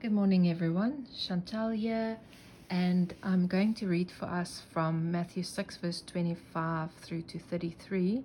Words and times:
Good 0.00 0.12
morning, 0.12 0.48
everyone. 0.48 1.06
Chantelle 1.14 1.76
here, 1.76 2.16
and 2.70 3.12
I'm 3.22 3.46
going 3.46 3.74
to 3.74 3.86
read 3.86 4.10
for 4.10 4.24
us 4.24 4.62
from 4.72 5.12
Matthew 5.12 5.42
6, 5.42 5.76
verse 5.76 6.00
25 6.06 6.90
through 7.02 7.20
to 7.20 7.38
33. 7.38 8.22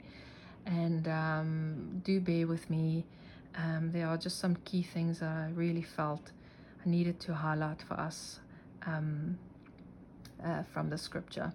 And 0.66 1.06
um, 1.10 2.02
do 2.06 2.22
bear 2.22 2.48
with 2.48 2.70
me. 2.70 3.04
Um, 3.58 3.92
there 3.92 4.08
are 4.08 4.16
just 4.16 4.40
some 4.40 4.56
key 4.64 4.84
things 4.84 5.20
that 5.20 5.28
I 5.28 5.50
really 5.54 5.82
felt 5.82 6.32
I 6.86 6.90
needed 6.90 7.20
to 7.20 7.34
highlight 7.34 7.82
for 7.82 7.96
us 7.96 8.40
um, 8.86 9.38
uh, 10.42 10.64
from 10.72 10.90
the 10.90 10.98
scripture. 10.98 11.52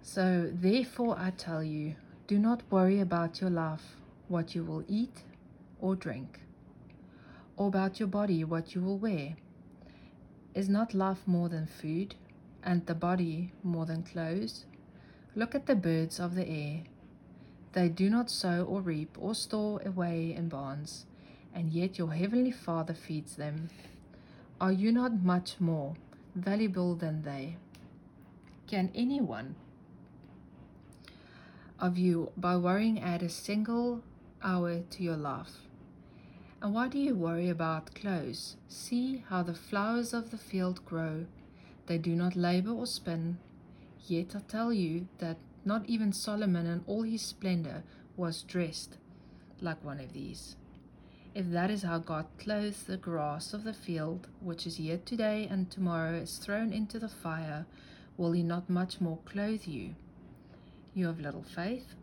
So, 0.00 0.48
therefore, 0.54 1.18
I 1.18 1.30
tell 1.30 1.64
you, 1.64 1.96
do 2.28 2.38
not 2.38 2.62
worry 2.70 3.00
about 3.00 3.40
your 3.40 3.50
life, 3.50 3.96
what 4.28 4.54
you 4.54 4.62
will 4.62 4.84
eat 4.86 5.24
or 5.80 5.96
drink 5.96 6.38
or 7.56 7.68
about 7.68 8.00
your 8.00 8.08
body 8.08 8.44
what 8.44 8.74
you 8.74 8.80
will 8.80 8.98
wear? 8.98 9.36
Is 10.54 10.68
not 10.68 10.94
life 10.94 11.26
more 11.26 11.48
than 11.48 11.66
food, 11.66 12.14
and 12.62 12.84
the 12.86 12.94
body 12.94 13.52
more 13.62 13.86
than 13.86 14.02
clothes? 14.02 14.64
Look 15.36 15.54
at 15.54 15.66
the 15.66 15.76
birds 15.76 16.18
of 16.18 16.34
the 16.34 16.48
air. 16.48 16.82
They 17.72 17.88
do 17.88 18.10
not 18.10 18.30
sow 18.30 18.64
or 18.64 18.80
reap 18.80 19.16
or 19.20 19.34
store 19.34 19.80
away 19.86 20.34
in 20.34 20.48
barns, 20.48 21.06
and 21.54 21.70
yet 21.70 21.98
your 21.98 22.12
heavenly 22.12 22.50
Father 22.50 22.94
feeds 22.94 23.36
them. 23.36 23.70
Are 24.60 24.72
you 24.72 24.90
not 24.90 25.22
much 25.22 25.60
more 25.60 25.94
valuable 26.34 26.94
than 26.96 27.22
they? 27.22 27.56
Can 28.66 28.90
anyone 28.94 29.54
of 31.78 31.96
you, 31.96 32.30
by 32.36 32.56
worrying, 32.56 33.00
add 33.00 33.22
a 33.22 33.28
single 33.28 34.02
hour 34.42 34.80
to 34.90 35.02
your 35.02 35.16
life? 35.16 35.69
And 36.62 36.74
why 36.74 36.88
do 36.88 36.98
you 36.98 37.14
worry 37.14 37.48
about 37.48 37.94
clothes? 37.94 38.56
See 38.68 39.24
how 39.28 39.42
the 39.42 39.54
flowers 39.54 40.12
of 40.12 40.30
the 40.30 40.36
field 40.36 40.84
grow. 40.84 41.24
They 41.86 41.96
do 41.96 42.14
not 42.14 42.36
labor 42.36 42.70
or 42.70 42.86
spin. 42.86 43.38
Yet 44.06 44.36
I 44.36 44.40
tell 44.40 44.72
you 44.72 45.08
that 45.18 45.38
not 45.64 45.86
even 45.86 46.12
Solomon 46.12 46.66
in 46.66 46.84
all 46.86 47.02
his 47.02 47.22
splendor 47.22 47.82
was 48.16 48.42
dressed 48.42 48.98
like 49.62 49.82
one 49.82 50.00
of 50.00 50.12
these. 50.12 50.56
If 51.34 51.50
that 51.50 51.70
is 51.70 51.82
how 51.82 51.98
God 51.98 52.26
clothes 52.38 52.82
the 52.82 52.96
grass 52.96 53.54
of 53.54 53.64
the 53.64 53.72
field, 53.72 54.26
which 54.40 54.66
is 54.66 54.76
here 54.76 55.00
today 55.04 55.46
and 55.50 55.70
tomorrow 55.70 56.14
is 56.14 56.38
thrown 56.38 56.72
into 56.72 56.98
the 56.98 57.08
fire, 57.08 57.66
will 58.16 58.32
he 58.32 58.42
not 58.42 58.68
much 58.68 59.00
more 59.00 59.18
clothe 59.24 59.64
you? 59.64 59.94
You 60.92 61.06
have 61.06 61.20
little 61.20 61.44
faith. 61.44 61.94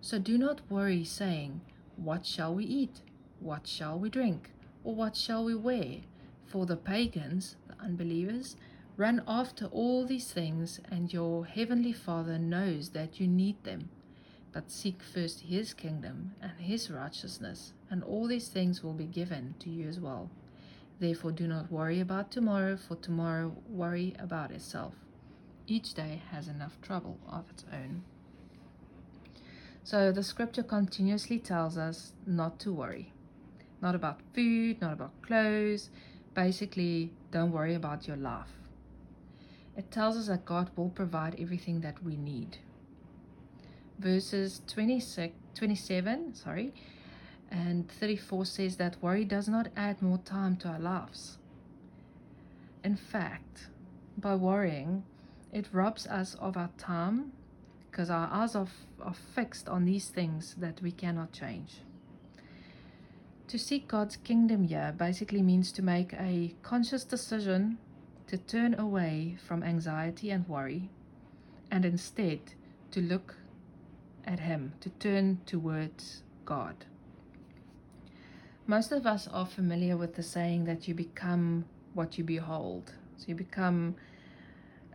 So 0.00 0.18
do 0.18 0.38
not 0.38 0.62
worry, 0.70 1.04
saying, 1.04 1.60
What 1.96 2.24
shall 2.24 2.54
we 2.54 2.64
eat? 2.64 3.02
What 3.40 3.66
shall 3.66 3.98
we 3.98 4.10
drink? 4.10 4.50
Or 4.84 4.94
what 4.94 5.16
shall 5.16 5.44
we 5.44 5.54
wear? 5.54 6.00
For 6.44 6.66
the 6.66 6.76
pagans, 6.76 7.56
the 7.68 7.82
unbelievers, 7.82 8.56
run 8.98 9.22
after 9.26 9.64
all 9.66 10.04
these 10.04 10.30
things, 10.30 10.78
and 10.90 11.10
your 11.10 11.46
heavenly 11.46 11.94
Father 11.94 12.38
knows 12.38 12.90
that 12.90 13.18
you 13.18 13.26
need 13.26 13.64
them. 13.64 13.88
But 14.52 14.70
seek 14.70 15.02
first 15.02 15.40
his 15.40 15.72
kingdom 15.72 16.34
and 16.42 16.52
his 16.58 16.90
righteousness, 16.90 17.72
and 17.88 18.04
all 18.04 18.26
these 18.26 18.48
things 18.48 18.84
will 18.84 18.92
be 18.92 19.06
given 19.06 19.54
to 19.60 19.70
you 19.70 19.88
as 19.88 19.98
well. 19.98 20.28
Therefore, 20.98 21.32
do 21.32 21.46
not 21.46 21.72
worry 21.72 21.98
about 21.98 22.30
tomorrow, 22.30 22.76
for 22.76 22.96
tomorrow 22.96 23.56
worry 23.70 24.14
about 24.18 24.50
itself. 24.50 24.92
Each 25.66 25.94
day 25.94 26.20
has 26.30 26.46
enough 26.46 26.78
trouble 26.82 27.16
of 27.26 27.48
its 27.48 27.64
own. 27.72 28.02
So 29.82 30.12
the 30.12 30.22
scripture 30.22 30.62
continuously 30.62 31.38
tells 31.38 31.78
us 31.78 32.12
not 32.26 32.60
to 32.60 32.72
worry 32.72 33.12
not 33.82 33.94
about 33.94 34.20
food, 34.34 34.80
not 34.80 34.92
about 34.92 35.22
clothes. 35.22 35.90
Basically, 36.34 37.12
don't 37.30 37.52
worry 37.52 37.74
about 37.74 38.06
your 38.06 38.16
life. 38.16 38.52
It 39.76 39.90
tells 39.90 40.16
us 40.16 40.26
that 40.28 40.44
God 40.44 40.70
will 40.76 40.90
provide 40.90 41.36
everything 41.38 41.80
that 41.80 42.02
we 42.04 42.16
need. 42.16 42.58
Verses 43.98 44.62
26, 44.66 45.34
27 45.54 46.34
sorry, 46.34 46.72
and 47.50 47.90
34 47.90 48.44
says 48.44 48.76
that 48.76 49.02
worry 49.02 49.24
does 49.24 49.48
not 49.48 49.68
add 49.76 50.00
more 50.00 50.18
time 50.18 50.56
to 50.58 50.68
our 50.68 50.78
lives. 50.78 51.38
In 52.82 52.96
fact, 52.96 53.68
by 54.16 54.34
worrying, 54.34 55.02
it 55.52 55.66
robs 55.72 56.06
us 56.06 56.34
of 56.36 56.56
our 56.56 56.70
time 56.78 57.32
because 57.90 58.08
our 58.10 58.28
eyes 58.30 58.54
are, 58.54 58.68
are 59.02 59.14
fixed 59.34 59.68
on 59.68 59.84
these 59.84 60.08
things 60.08 60.54
that 60.58 60.80
we 60.80 60.92
cannot 60.92 61.32
change. 61.32 61.80
To 63.50 63.58
seek 63.58 63.88
God's 63.88 64.16
kingdom 64.16 64.62
here 64.62 64.94
basically 64.96 65.42
means 65.42 65.72
to 65.72 65.82
make 65.82 66.12
a 66.12 66.54
conscious 66.62 67.02
decision 67.02 67.78
to 68.28 68.38
turn 68.38 68.78
away 68.78 69.38
from 69.44 69.64
anxiety 69.64 70.30
and 70.30 70.46
worry 70.46 70.88
and 71.68 71.84
instead 71.84 72.38
to 72.92 73.00
look 73.00 73.34
at 74.24 74.38
Him, 74.38 74.74
to 74.78 74.88
turn 74.88 75.40
towards 75.46 76.22
God. 76.44 76.84
Most 78.68 78.92
of 78.92 79.04
us 79.04 79.26
are 79.26 79.46
familiar 79.46 79.96
with 79.96 80.14
the 80.14 80.22
saying 80.22 80.66
that 80.66 80.86
you 80.86 80.94
become 80.94 81.64
what 81.94 82.18
you 82.18 82.22
behold. 82.22 82.92
So 83.16 83.24
you 83.26 83.34
become 83.34 83.96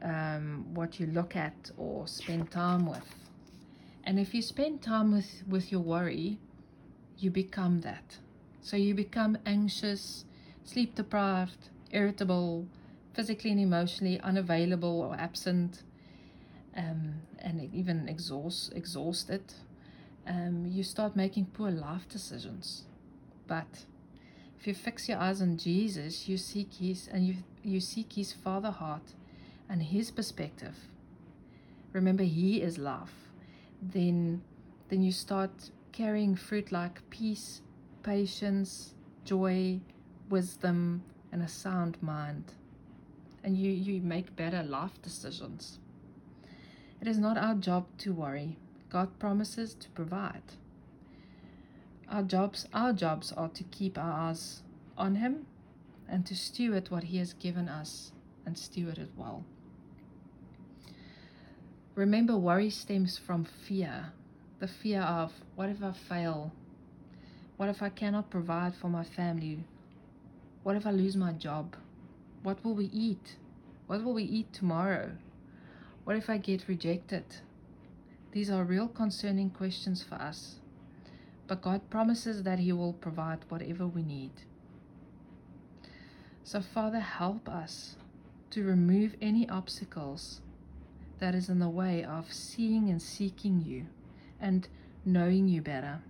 um, 0.02 0.74
what 0.74 0.98
you 0.98 1.08
look 1.08 1.36
at 1.36 1.72
or 1.76 2.08
spend 2.08 2.52
time 2.52 2.86
with. 2.86 3.16
And 4.06 4.18
if 4.18 4.34
you 4.34 4.42
spend 4.42 4.82
time 4.82 5.12
with, 5.12 5.44
with 5.46 5.74
your 5.74 5.82
worry, 5.82 6.40
you 7.18 7.32
become 7.32 7.82
that. 7.82 8.20
So 8.66 8.78
you 8.78 8.96
become 8.96 9.38
anxious, 9.46 10.26
sleep 10.64 10.96
deprived, 10.96 11.70
irritable, 11.92 12.66
physically 13.14 13.52
and 13.52 13.60
emotionally 13.60 14.20
unavailable 14.22 15.02
or 15.02 15.16
absent, 15.16 15.84
um, 16.76 17.22
and 17.38 17.72
even 17.76 18.10
exhaust, 18.10 18.74
exhausted. 18.74 19.54
Um, 20.26 20.66
you 20.66 20.82
start 20.82 21.16
making 21.16 21.46
poor 21.54 21.70
life 21.70 22.10
decisions. 22.10 22.86
But 23.46 23.86
if 24.60 24.66
you 24.66 24.74
fix 24.74 25.08
your 25.08 25.20
eyes 25.20 25.44
on 25.44 25.58
Jesus, 25.58 26.28
you 26.28 26.36
seek 26.36 26.74
his 26.74 27.08
and 27.08 27.24
you 27.28 27.36
you 27.62 27.80
seek 27.80 28.14
his 28.14 28.34
father 28.34 28.72
heart 28.72 29.14
and 29.70 29.84
his 29.84 30.10
perspective. 30.10 30.76
Remember 31.94 32.24
he 32.24 32.64
is 32.64 32.80
love. 32.80 33.12
Then 33.80 34.42
then 34.90 35.04
you 35.04 35.12
start 35.12 35.70
carrying 35.92 36.36
fruit 36.36 36.72
like 36.72 37.08
peace, 37.12 37.62
patience, 38.06 38.94
joy, 39.24 39.80
wisdom, 40.30 41.02
and 41.32 41.42
a 41.42 41.48
sound 41.48 41.98
mind. 42.02 42.54
And 43.44 43.58
you, 43.58 43.72
you 43.72 44.00
make 44.00 44.36
better 44.36 44.62
life 44.62 45.02
decisions. 45.02 45.80
It 47.02 47.08
is 47.08 47.18
not 47.18 47.38
our 47.38 47.56
job 47.56 47.88
to 48.00 48.14
worry. 48.14 48.58
God 48.90 49.18
promises 49.18 49.74
to 49.74 49.90
provide. 49.90 50.44
Our 52.08 52.22
jobs, 52.22 52.68
our 52.74 52.94
jobs 52.94 53.32
are 53.32 53.50
to 53.50 53.64
keep 53.64 53.98
our 53.98 54.30
eyes 54.30 54.62
on 54.96 55.16
Him 55.16 55.48
and 56.08 56.26
to 56.28 56.36
steward 56.36 56.92
what 56.92 57.06
He 57.06 57.18
has 57.18 57.34
given 57.34 57.68
us 57.68 58.12
and 58.46 58.56
steward 58.56 59.00
it 59.00 59.10
well. 59.18 59.44
Remember, 61.96 62.38
worry 62.38 62.70
stems 62.70 63.18
from 63.18 63.46
fear 63.46 64.14
the 64.60 64.68
fear 64.68 65.02
of 65.02 65.34
what 65.56 65.70
if 65.70 65.84
I 65.84 65.92
fail? 65.92 66.52
What 67.58 67.70
if 67.70 67.82
I 67.82 67.90
cannot 67.90 68.30
provide 68.30 68.76
for 68.76 68.90
my 68.90 69.04
family? 69.04 69.64
What 70.64 70.76
if 70.76 70.86
I 70.86 70.92
lose 70.92 71.16
my 71.16 71.32
job? 71.32 71.76
What 72.44 72.64
will 72.66 72.76
we 72.76 72.86
eat? 72.86 73.38
What 73.88 74.04
will 74.04 74.14
we 74.14 74.24
eat 74.24 74.52
tomorrow? 74.52 75.12
What 76.04 76.18
if 76.18 76.30
I 76.30 76.38
get 76.38 76.68
rejected? 76.68 77.24
These 78.32 78.50
are 78.50 78.66
real 78.66 78.90
concerning 78.90 79.50
questions 79.52 80.04
for 80.04 80.16
us. 80.16 80.56
But 81.48 81.62
God 81.62 81.90
promises 81.90 82.44
that 82.44 82.60
He 82.60 82.74
will 82.74 82.94
provide 82.94 83.46
whatever 83.48 83.88
we 83.88 84.04
need. 84.04 84.32
So, 86.44 86.60
Father, 86.60 87.00
help 87.00 87.48
us 87.48 87.96
to 88.52 88.64
remove 88.64 89.16
any 89.22 89.48
obstacles 89.50 90.42
that 91.20 91.34
is 91.34 91.48
in 91.48 91.60
the 91.60 91.70
way 91.70 92.04
of 92.04 92.34
seeing 92.34 92.90
and 92.90 93.02
seeking 93.02 93.62
you 93.62 93.86
and 94.42 94.68
knowing 95.06 95.48
you 95.48 95.62
better. 95.62 96.02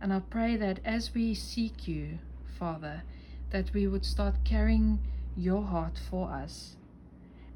And 0.00 0.12
I 0.12 0.20
pray 0.20 0.56
that 0.56 0.80
as 0.84 1.14
we 1.14 1.34
seek 1.34 1.86
you, 1.86 2.18
Father, 2.58 3.02
that 3.50 3.72
we 3.74 3.86
would 3.86 4.04
start 4.04 4.36
carrying 4.44 4.98
your 5.36 5.62
heart 5.62 5.98
for 6.10 6.30
us 6.30 6.76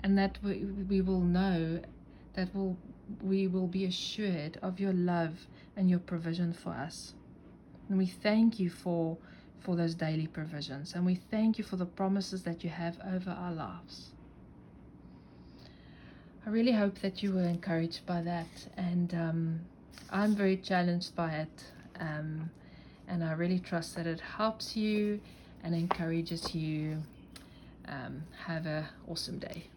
and 0.02 0.18
that 0.18 0.38
we, 0.42 0.64
we 0.88 1.00
will 1.00 1.20
know 1.20 1.80
that 2.34 2.54
will 2.54 2.76
we 3.22 3.46
will 3.46 3.66
be 3.66 3.84
assured 3.84 4.58
of 4.62 4.80
your 4.80 4.92
love 4.92 5.46
and 5.76 5.90
your 5.90 5.98
provision 5.98 6.52
for 6.52 6.70
us. 6.70 7.14
And 7.88 7.98
we 7.98 8.06
thank 8.06 8.58
you 8.58 8.70
for 8.70 9.18
for 9.60 9.76
those 9.76 9.94
daily 9.94 10.26
provisions 10.26 10.94
and 10.94 11.06
we 11.06 11.14
thank 11.14 11.56
you 11.56 11.64
for 11.64 11.76
the 11.76 11.86
promises 11.86 12.42
that 12.42 12.62
you 12.62 12.68
have 12.70 12.98
over 13.10 13.30
our 13.30 13.52
lives. 13.52 14.10
I 16.46 16.50
really 16.50 16.72
hope 16.72 16.98
that 16.98 17.22
you 17.22 17.32
were 17.32 17.44
encouraged 17.44 18.04
by 18.04 18.20
that 18.22 18.68
and 18.76 19.14
um, 19.14 19.60
I'm 20.10 20.36
very 20.36 20.58
challenged 20.58 21.16
by 21.16 21.32
it 21.32 21.64
um, 22.00 22.50
and 23.08 23.22
I 23.22 23.32
really 23.32 23.58
trust 23.58 23.96
that 23.96 24.06
it 24.06 24.20
helps 24.20 24.76
you 24.76 25.20
and 25.62 25.74
encourages 25.74 26.54
you. 26.54 27.02
Um, 27.86 28.22
have 28.46 28.66
a 28.66 28.88
awesome 29.08 29.38
day. 29.38 29.68